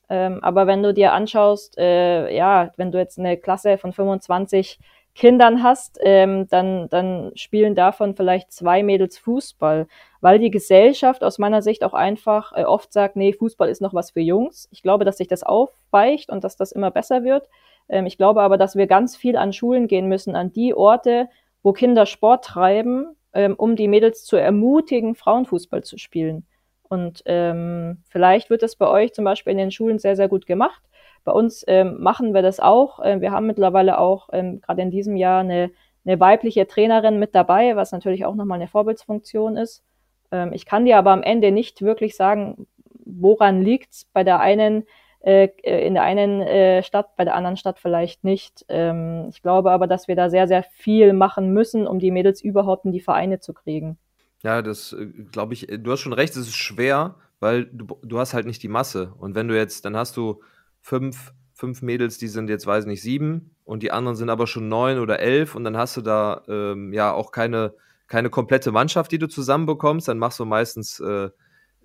[0.09, 4.79] Ähm, aber wenn du dir anschaust, äh, ja, wenn du jetzt eine Klasse von 25
[5.13, 9.87] Kindern hast, ähm, dann, dann spielen davon vielleicht zwei Mädels Fußball,
[10.21, 13.93] weil die Gesellschaft aus meiner Sicht auch einfach äh, oft sagt, nee, Fußball ist noch
[13.93, 14.69] was für Jungs.
[14.71, 17.49] Ich glaube, dass sich das aufweicht und dass das immer besser wird.
[17.89, 21.27] Ähm, ich glaube aber, dass wir ganz viel an Schulen gehen müssen, an die Orte,
[21.61, 26.45] wo Kinder Sport treiben, ähm, um die Mädels zu ermutigen, Frauenfußball zu spielen.
[26.83, 30.45] Und ähm, vielleicht wird das bei euch zum Beispiel in den Schulen sehr, sehr gut
[30.45, 30.81] gemacht.
[31.23, 32.99] Bei uns ähm, machen wir das auch.
[33.03, 35.71] Ähm, wir haben mittlerweile auch ähm, gerade in diesem Jahr eine,
[36.05, 39.83] eine weibliche Trainerin mit dabei, was natürlich auch nochmal eine Vorbildsfunktion ist.
[40.31, 42.67] Ähm, ich kann dir aber am Ende nicht wirklich sagen,
[43.05, 44.85] woran liegt's bei der einen
[45.23, 48.65] äh, in der einen äh, Stadt, bei der anderen Stadt vielleicht nicht.
[48.69, 52.41] Ähm, ich glaube aber, dass wir da sehr, sehr viel machen müssen, um die Mädels
[52.41, 53.99] überhaupt in die Vereine zu kriegen.
[54.41, 58.19] Ja, das äh, glaube ich, du hast schon recht, es ist schwer, weil du, du
[58.19, 59.13] hast halt nicht die Masse.
[59.19, 60.41] Und wenn du jetzt, dann hast du
[60.81, 64.67] fünf, fünf Mädels, die sind jetzt, weiß nicht, sieben und die anderen sind aber schon
[64.67, 67.73] neun oder elf und dann hast du da ähm, ja auch keine,
[68.07, 70.07] keine komplette Mannschaft, die du zusammenbekommst.
[70.07, 71.29] Dann machst du meistens äh,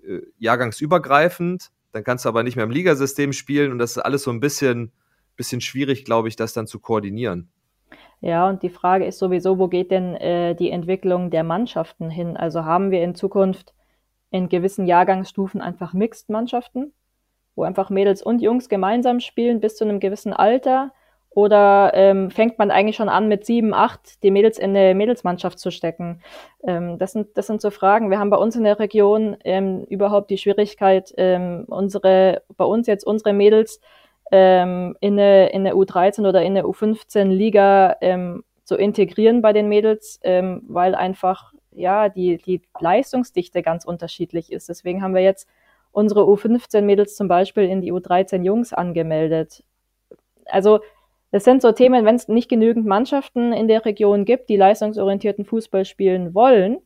[0.03, 1.69] äh, jahrgangsübergreifend.
[1.91, 4.39] Dann kannst du aber nicht mehr im Ligasystem spielen und das ist alles so ein
[4.39, 4.91] bisschen,
[5.35, 7.49] bisschen schwierig, glaube ich, das dann zu koordinieren.
[8.19, 12.35] Ja, und die Frage ist sowieso, wo geht denn äh, die Entwicklung der Mannschaften hin?
[12.35, 13.73] Also haben wir in Zukunft
[14.31, 16.93] in gewissen Jahrgangsstufen einfach Mixed-Mannschaften?
[17.57, 20.93] Wo einfach Mädels und Jungs gemeinsam spielen bis zu einem gewissen Alter?
[21.31, 25.59] Oder ähm, fängt man eigentlich schon an, mit sieben, acht die Mädels in eine Mädelsmannschaft
[25.59, 26.21] zu stecken?
[26.65, 28.09] Ähm, das, sind, das sind so Fragen.
[28.09, 32.87] Wir haben bei uns in der Region ähm, überhaupt die Schwierigkeit, ähm, unsere, bei uns
[32.87, 33.81] jetzt unsere Mädels
[34.31, 39.69] ähm, in, eine, in eine U13 oder in eine U15-Liga ähm, zu integrieren bei den
[39.69, 44.69] Mädels, ähm, weil einfach ja die, die Leistungsdichte ganz unterschiedlich ist.
[44.69, 45.47] Deswegen haben wir jetzt
[45.97, 49.63] unsere U15-Mädels zum Beispiel in die U13-Jungs angemeldet.
[50.45, 50.79] Also
[51.31, 55.43] das sind so Themen, wenn es nicht genügend Mannschaften in der Region gibt, die leistungsorientierten
[55.43, 56.77] Fußball spielen wollen,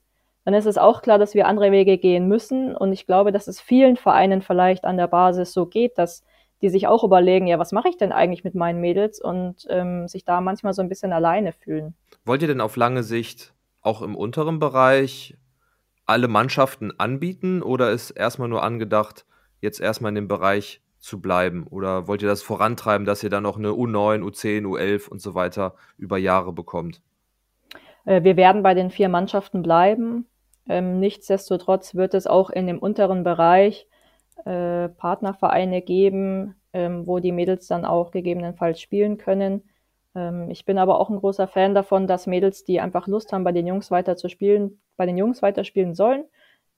[0.46, 2.74] dann ist es auch klar, dass wir andere Wege gehen müssen.
[2.74, 6.24] Und ich glaube, dass es vielen Vereinen vielleicht an der Basis so geht, dass
[6.62, 10.08] die sich auch überlegen, ja, was mache ich denn eigentlich mit meinen Mädels und ähm,
[10.08, 11.96] sich da manchmal so ein bisschen alleine fühlen.
[12.24, 15.36] Wollt ihr denn auf lange Sicht auch im unteren Bereich
[16.12, 19.26] alle Mannschaften anbieten oder ist erstmal nur angedacht,
[19.62, 21.66] jetzt erstmal in dem Bereich zu bleiben?
[21.68, 25.36] Oder wollt ihr das vorantreiben, dass ihr dann noch eine U9, U10, U11 und so
[25.36, 27.02] weiter über Jahre bekommt?
[28.06, 30.28] Äh, wir werden bei den vier Mannschaften bleiben.
[30.70, 33.88] Ähm, nichtsdestotrotz wird es auch in dem unteren Bereich
[34.46, 39.64] äh, Partnervereine geben, ähm, wo die Mädels dann auch gegebenenfalls spielen können.
[40.16, 43.44] Ähm, ich bin aber auch ein großer Fan davon, dass Mädels, die einfach Lust haben,
[43.44, 46.26] bei den Jungs weiter zu spielen, bei den Jungs weiterspielen sollen.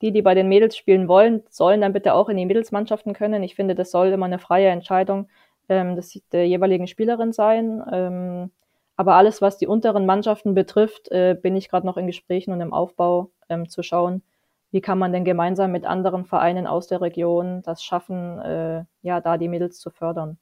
[0.01, 3.43] Die, die bei den Mädels spielen wollen, sollen dann bitte auch in die Mädelsmannschaften können.
[3.43, 5.29] Ich finde, das soll immer eine freie Entscheidung
[5.69, 7.81] ähm, des, der jeweiligen Spielerin sein.
[7.91, 8.51] Ähm,
[8.95, 12.61] aber alles, was die unteren Mannschaften betrifft, äh, bin ich gerade noch in Gesprächen und
[12.61, 14.23] im Aufbau ähm, zu schauen,
[14.71, 19.21] wie kann man denn gemeinsam mit anderen Vereinen aus der Region das schaffen, äh, ja,
[19.21, 20.37] da die Mädels zu fördern.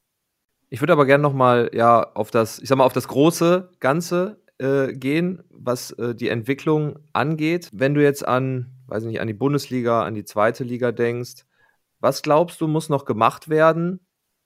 [0.74, 4.42] Ich würde aber gerne nochmal ja auf das, ich sag mal, auf das große Ganze
[4.58, 7.70] äh, gehen, was äh, die Entwicklung angeht.
[7.74, 11.46] Wenn du jetzt an, weiß nicht, an die Bundesliga, an die zweite Liga denkst,
[12.00, 14.00] was glaubst du, muss noch gemacht werden,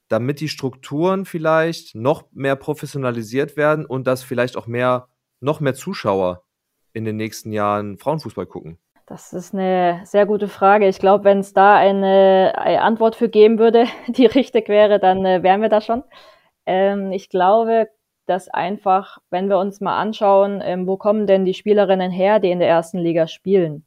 [0.08, 5.08] damit die Strukturen vielleicht noch mehr professionalisiert werden und dass vielleicht auch mehr,
[5.38, 6.42] noch mehr Zuschauer
[6.92, 8.78] in den nächsten Jahren Frauenfußball gucken?
[9.06, 10.88] Das ist eine sehr gute Frage.
[10.88, 15.24] Ich glaube, wenn es da eine, eine, Antwort für geben würde, die richtig wäre, dann
[15.24, 16.02] äh, wären wir da schon.
[16.66, 17.88] Ähm, ich glaube,
[18.26, 22.50] dass einfach, wenn wir uns mal anschauen, ähm, wo kommen denn die Spielerinnen her, die
[22.50, 23.86] in der ersten Liga spielen,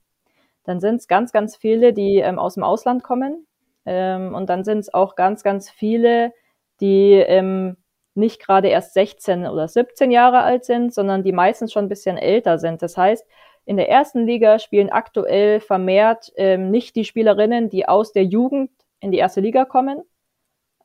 [0.64, 3.46] dann sind es ganz, ganz viele, die ähm, aus dem Ausland kommen.
[3.86, 6.32] Ähm, und dann sind es auch ganz, ganz viele,
[6.80, 7.76] die ähm,
[8.16, 12.18] nicht gerade erst 16 oder 17 Jahre alt sind, sondern die meistens schon ein bisschen
[12.18, 12.82] älter sind.
[12.82, 13.26] Das heißt,
[13.70, 18.72] in der ersten Liga spielen aktuell vermehrt ähm, nicht die Spielerinnen, die aus der Jugend
[19.00, 20.02] in die erste Liga kommen.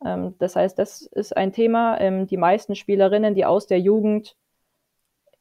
[0.05, 1.99] Ähm, das heißt, das ist ein Thema.
[1.99, 4.37] Ähm, die meisten Spielerinnen, die aus der Jugend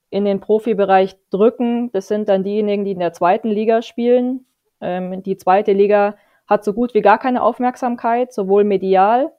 [0.10, 4.46] in den Profibereich drücken, das sind dann diejenigen, die in der zweiten Liga spielen.
[4.80, 6.16] Ähm, die zweite Liga
[6.48, 9.34] hat so gut wie gar keine Aufmerksamkeit, sowohl medial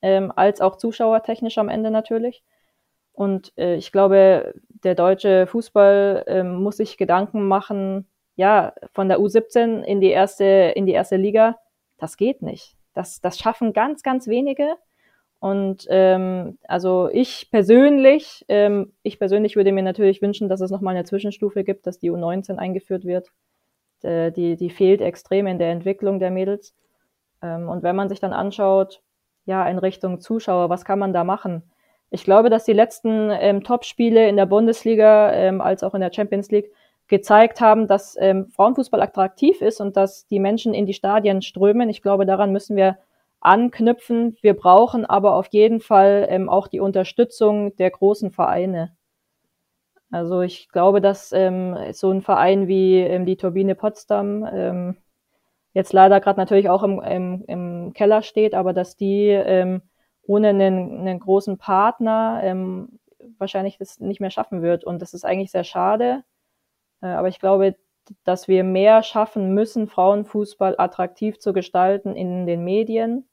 [0.00, 2.44] ähm, als auch zuschauertechnisch am Ende natürlich.
[3.18, 4.54] Und äh, ich glaube,
[4.84, 10.44] der deutsche Fußball äh, muss sich Gedanken machen, ja, von der U17 in die erste,
[10.76, 11.58] in die erste Liga,
[11.98, 12.76] das geht nicht.
[12.94, 14.76] Das, das schaffen ganz, ganz wenige.
[15.40, 20.94] Und ähm, also ich persönlich, ähm, ich persönlich würde mir natürlich wünschen, dass es nochmal
[20.94, 23.32] eine Zwischenstufe gibt, dass die U19 eingeführt wird.
[24.02, 26.72] Äh, die, die fehlt extrem in der Entwicklung der Mädels.
[27.42, 29.02] Ähm, und wenn man sich dann anschaut,
[29.44, 31.64] ja, in Richtung Zuschauer, was kann man da machen?
[32.10, 36.12] Ich glaube, dass die letzten ähm, Top-Spiele in der Bundesliga ähm, als auch in der
[36.12, 36.72] Champions League
[37.06, 41.88] gezeigt haben, dass ähm, Frauenfußball attraktiv ist und dass die Menschen in die Stadien strömen.
[41.88, 42.98] Ich glaube, daran müssen wir
[43.40, 44.36] anknüpfen.
[44.42, 48.94] Wir brauchen aber auf jeden Fall ähm, auch die Unterstützung der großen Vereine.
[50.10, 54.96] Also ich glaube, dass ähm, so ein Verein wie ähm, die Turbine Potsdam ähm,
[55.74, 59.82] jetzt leider gerade natürlich auch im, im, im Keller steht, aber dass die ähm,
[60.28, 63.00] ohne einen, einen großen Partner ähm,
[63.38, 64.84] wahrscheinlich das nicht mehr schaffen wird.
[64.84, 66.22] Und das ist eigentlich sehr schade.
[67.00, 67.76] Äh, aber ich glaube,
[68.24, 73.26] dass wir mehr schaffen müssen, Frauenfußball attraktiv zu gestalten in den Medien.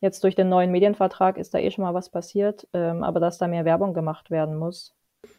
[0.00, 3.38] Jetzt durch den neuen Medienvertrag ist da eh schon mal was passiert, ähm, aber dass
[3.38, 4.94] da mehr Werbung gemacht werden muss.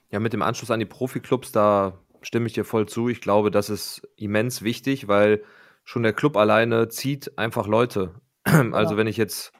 [0.09, 3.09] Ja, mit dem Anschluss an die Profiklubs, da stimme ich dir voll zu.
[3.09, 5.43] Ich glaube, das ist immens wichtig, weil
[5.83, 8.15] schon der Club alleine zieht einfach Leute.
[8.71, 8.97] Also ja.
[8.97, 9.51] wenn ich jetzt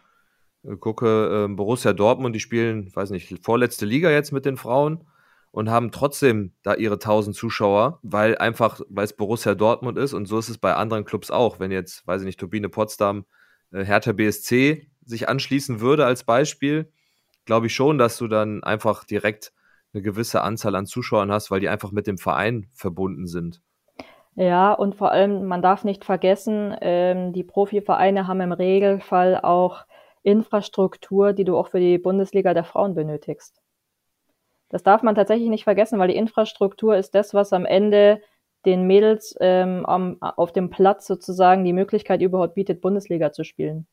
[0.80, 5.06] gucke, äh, Borussia Dortmund, die spielen, weiß nicht, vorletzte Liga jetzt mit den Frauen
[5.52, 10.26] und haben trotzdem da ihre 1000 Zuschauer, weil einfach, weil es Borussia Dortmund ist und
[10.26, 11.60] so ist es bei anderen Clubs auch.
[11.60, 13.26] Wenn jetzt, weiß ich nicht, Turbine Potsdam,
[13.72, 16.92] äh, Hertha BSC sich anschließen würde als Beispiel,
[17.46, 19.52] glaube ich schon, dass du dann einfach direkt
[19.94, 23.62] eine gewisse Anzahl an Zuschauern hast, weil die einfach mit dem Verein verbunden sind.
[24.36, 29.86] Ja, und vor allem, man darf nicht vergessen, ähm, die Profivereine haben im Regelfall auch
[30.24, 33.62] Infrastruktur, die du auch für die Bundesliga der Frauen benötigst.
[34.70, 38.22] Das darf man tatsächlich nicht vergessen, weil die Infrastruktur ist das, was am Ende
[38.66, 43.88] den Mädels ähm, am, auf dem Platz sozusagen die Möglichkeit überhaupt bietet, Bundesliga zu spielen.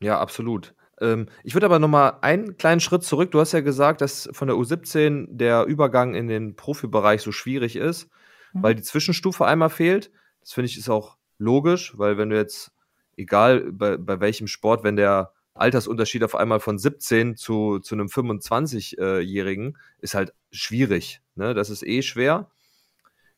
[0.00, 0.74] Ja, absolut.
[1.00, 3.30] Ähm, ich würde aber nochmal einen kleinen Schritt zurück.
[3.30, 7.76] Du hast ja gesagt, dass von der U17 der Übergang in den Profibereich so schwierig
[7.76, 8.10] ist,
[8.52, 8.62] mhm.
[8.62, 10.10] weil die Zwischenstufe einmal fehlt.
[10.40, 12.71] Das finde ich ist auch logisch, weil wenn du jetzt
[13.16, 18.06] egal bei, bei welchem Sport, wenn der Altersunterschied auf einmal von 17 zu, zu einem
[18.06, 21.20] 25-Jährigen ist halt schwierig.
[21.34, 21.54] Ne?
[21.54, 22.50] Das ist eh schwer.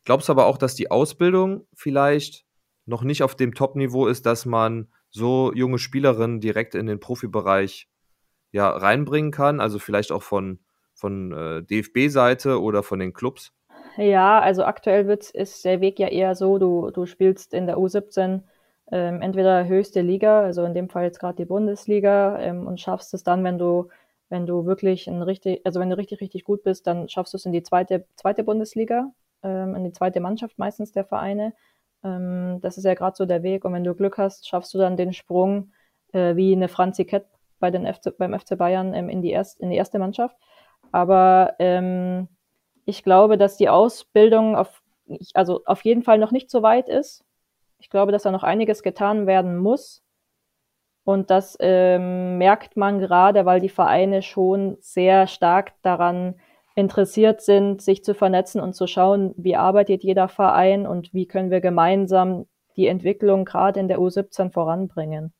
[0.05, 2.45] Glaubst du aber auch, dass die Ausbildung vielleicht
[2.85, 7.89] noch nicht auf dem Top-Niveau ist, dass man so junge Spielerinnen direkt in den Profibereich
[8.51, 9.59] ja, reinbringen kann?
[9.59, 10.59] Also vielleicht auch von,
[10.93, 13.51] von äh, DFB-Seite oder von den Clubs?
[13.97, 17.77] Ja, also aktuell wird, ist der Weg ja eher so, du, du spielst in der
[17.77, 18.41] U17
[18.91, 23.13] ähm, entweder höchste Liga, also in dem Fall jetzt gerade die Bundesliga, ähm, und schaffst
[23.13, 23.89] es dann, wenn du,
[24.29, 27.37] wenn du wirklich ein richtig, also wenn du richtig, richtig gut bist, dann schaffst du
[27.37, 29.11] es in die zweite, zweite Bundesliga,
[29.43, 31.53] ähm, in die zweite Mannschaft meistens der Vereine.
[32.03, 33.65] Ähm, das ist ja gerade so der Weg.
[33.65, 35.71] Und wenn du Glück hast, schaffst du dann den Sprung
[36.13, 37.25] äh, wie eine Franzi Kett
[37.59, 40.37] bei den FC, beim FC Bayern ähm, in, die erst, in die erste Mannschaft.
[40.91, 42.27] Aber ähm,
[42.85, 44.81] ich glaube, dass die Ausbildung auf,
[45.33, 47.24] also auf jeden Fall noch nicht so weit ist.
[47.85, 50.01] Ich glaube, dass da noch einiges getan werden muss.
[51.03, 56.33] Und das ähm, merkt man gerade, weil die Vereine schon sehr stark daran
[56.73, 61.51] interessiert sind, sich zu vernetzen und zu schauen, wie arbeitet jeder Verein und wie können
[61.51, 65.31] wir gemeinsam die Entwicklung gerade in der U17 voranbringen.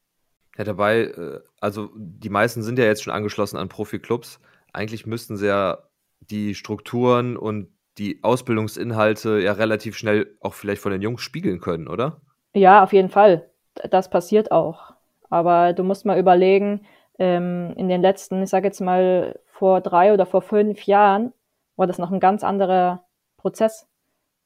[0.55, 4.39] Ja, dabei, äh, also die meisten sind ja jetzt schon angeschlossen an Profiklubs.
[4.71, 5.79] Eigentlich müssten sie ja
[6.19, 11.87] die Strukturen und die Ausbildungsinhalte ja relativ schnell auch vielleicht von den Jungs spiegeln können,
[11.87, 12.21] oder?
[12.55, 13.49] Ja, auf jeden Fall.
[13.89, 14.93] Das passiert auch.
[15.29, 16.85] Aber du musst mal überlegen,
[17.19, 21.33] ähm, in den letzten, ich sage jetzt mal, vor drei oder vor fünf Jahren
[21.75, 23.03] war das noch ein ganz anderer
[23.37, 23.87] Prozess,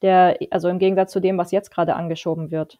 [0.01, 2.79] der, also im Gegensatz zu dem, was jetzt gerade angeschoben wird.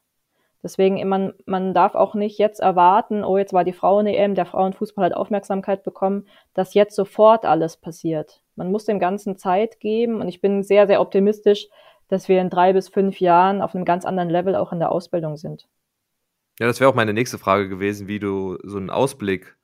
[0.63, 5.05] Deswegen, man, man darf auch nicht jetzt erwarten, oh, jetzt war die Frauen-EM, der Frauenfußball
[5.05, 8.41] hat Aufmerksamkeit bekommen, dass jetzt sofort alles passiert.
[8.55, 11.69] Man muss dem Ganzen Zeit geben und ich bin sehr, sehr optimistisch,
[12.09, 14.91] dass wir in drei bis fünf Jahren auf einem ganz anderen Level auch in der
[14.91, 15.67] Ausbildung sind.
[16.59, 19.55] Ja, das wäre auch meine nächste Frage gewesen, wie du so einen Ausblick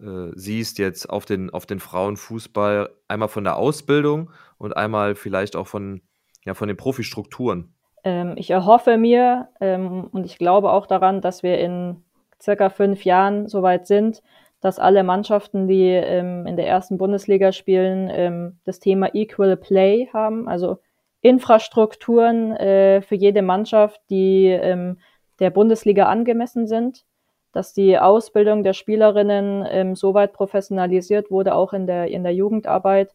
[0.00, 5.54] äh, siehst jetzt auf den, auf den Frauenfußball, einmal von der Ausbildung und einmal vielleicht
[5.54, 6.02] auch von,
[6.44, 7.74] ja, von den Profistrukturen?
[8.04, 12.02] Ähm, ich erhoffe mir ähm, und ich glaube auch daran, dass wir in
[12.40, 14.22] circa fünf Jahren soweit sind,
[14.60, 20.08] dass alle Mannschaften, die ähm, in der ersten Bundesliga spielen, ähm, das Thema Equal Play
[20.12, 20.78] haben, also
[21.20, 24.98] Infrastrukturen äh, für jede Mannschaft, die ähm,
[25.40, 27.04] der Bundesliga angemessen sind
[27.52, 32.34] dass die Ausbildung der Spielerinnen ähm, so weit professionalisiert wurde, auch in der, in der
[32.34, 33.14] Jugendarbeit,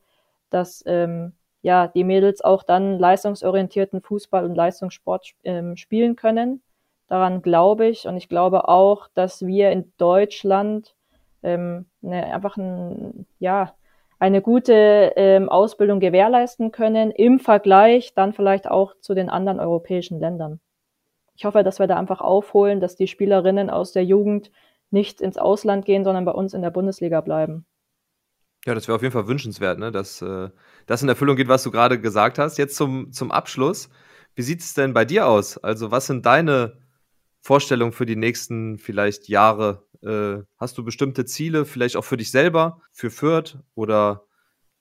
[0.49, 6.61] dass ähm, ja, die Mädels auch dann leistungsorientierten Fußball und Leistungssport ähm, spielen können.
[7.07, 10.95] Daran glaube ich und ich glaube auch, dass wir in Deutschland
[11.43, 13.73] ähm, ne, einfach ein, ja,
[14.23, 20.19] eine gute ähm, Ausbildung gewährleisten können im Vergleich dann vielleicht auch zu den anderen europäischen
[20.19, 20.59] Ländern
[21.35, 24.51] ich hoffe, dass wir da einfach aufholen, dass die Spielerinnen aus der Jugend
[24.91, 27.65] nicht ins Ausland gehen, sondern bei uns in der Bundesliga bleiben.
[28.65, 29.91] Ja, das wäre auf jeden Fall wünschenswert, ne?
[29.91, 30.49] dass äh,
[30.85, 32.57] das in Erfüllung geht, was du gerade gesagt hast.
[32.57, 33.89] Jetzt zum, zum Abschluss.
[34.35, 35.57] Wie sieht es denn bei dir aus?
[35.57, 36.77] Also, was sind deine
[37.43, 39.83] Vorstellungen für die nächsten vielleicht Jahre?
[40.01, 44.23] Äh, hast du bestimmte Ziele, vielleicht auch für dich selber, für Fürth oder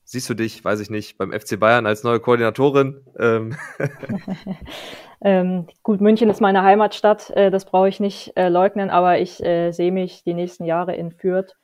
[0.05, 3.05] siehst du dich, weiß ich nicht, beim FC Bayern als neue Koordinatorin?
[3.19, 3.57] Ähm.
[5.23, 9.43] ähm, gut, München ist meine Heimatstadt, äh, das brauche ich nicht äh, leugnen, aber ich
[9.43, 11.57] äh, sehe mich die nächsten Jahre in Fürth.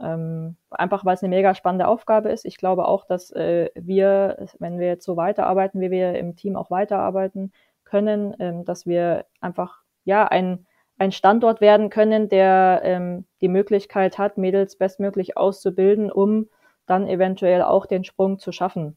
[0.00, 2.46] Ähm, einfach weil es eine mega spannende Aufgabe ist.
[2.46, 6.56] Ich glaube auch, dass äh, wir, wenn wir jetzt so weiterarbeiten, wie wir im Team
[6.56, 7.52] auch weiterarbeiten
[7.84, 10.66] können, ähm, dass wir einfach ja ein,
[10.98, 16.48] ein Standort werden können, der ähm, die Möglichkeit hat, Mädels bestmöglich auszubilden, um
[16.86, 18.96] dann eventuell auch den Sprung zu schaffen.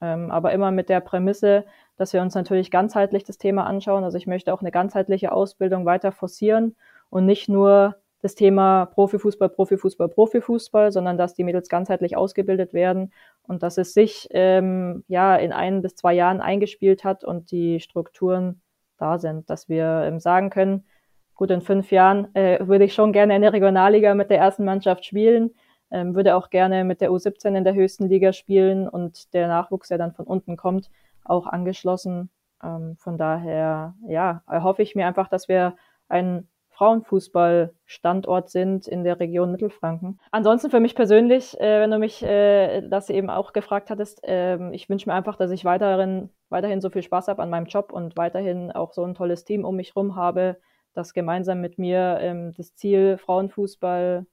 [0.00, 1.64] Ähm, aber immer mit der Prämisse,
[1.96, 4.04] dass wir uns natürlich ganzheitlich das Thema anschauen.
[4.04, 6.76] Also ich möchte auch eine ganzheitliche Ausbildung weiter forcieren
[7.10, 13.12] und nicht nur das Thema Profifußball, Profifußball, Profifußball, sondern dass die Mädels ganzheitlich ausgebildet werden
[13.42, 17.80] und dass es sich ähm, ja in ein bis zwei Jahren eingespielt hat und die
[17.80, 18.62] Strukturen
[18.98, 20.84] da sind, dass wir ähm, sagen können,
[21.34, 24.64] gut, in fünf Jahren äh, würde ich schon gerne in der Regionalliga mit der ersten
[24.64, 25.50] Mannschaft spielen
[25.94, 29.88] ähm, würde auch gerne mit der U17 in der höchsten Liga spielen und der Nachwuchs,
[29.88, 30.90] der dann von unten kommt,
[31.24, 32.30] auch angeschlossen.
[32.62, 35.76] Ähm, von daher, ja, erhoffe ich mir einfach, dass wir
[36.08, 40.18] ein Frauenfußball-Standort sind in der Region Mittelfranken.
[40.32, 44.70] Ansonsten für mich persönlich, äh, wenn du mich äh, das eben auch gefragt hattest, äh,
[44.72, 47.92] ich wünsche mir einfach, dass ich weiterhin, weiterhin so viel Spaß habe an meinem Job
[47.92, 50.56] und weiterhin auch so ein tolles Team um mich herum habe,
[50.94, 54.24] das gemeinsam mit mir ähm, das Ziel Frauenfußball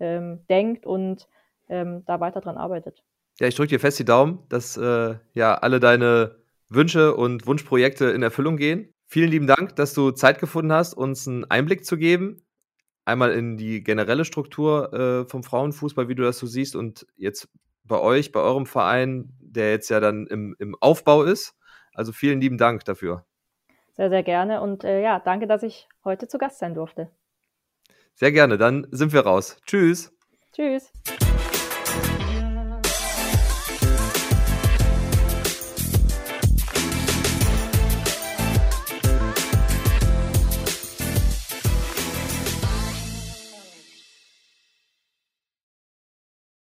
[0.00, 1.28] ähm, denkt und
[1.68, 3.04] ähm, da weiter dran arbeitet.
[3.38, 6.36] Ja, ich drücke dir fest die Daumen, dass äh, ja alle deine
[6.70, 8.92] Wünsche und Wunschprojekte in Erfüllung gehen.
[9.06, 12.42] Vielen lieben Dank, dass du Zeit gefunden hast, uns einen Einblick zu geben.
[13.04, 17.48] Einmal in die generelle Struktur äh, vom Frauenfußball, wie du das so siehst, und jetzt
[17.84, 21.57] bei euch, bei eurem Verein, der jetzt ja dann im, im Aufbau ist.
[21.98, 23.24] Also vielen lieben Dank dafür.
[23.96, 27.10] Sehr, sehr gerne und äh, ja, danke, dass ich heute zu Gast sein durfte.
[28.14, 29.60] Sehr gerne, dann sind wir raus.
[29.66, 30.16] Tschüss.
[30.52, 30.92] Tschüss.